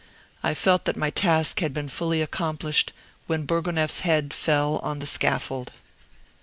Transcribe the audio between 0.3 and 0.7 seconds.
I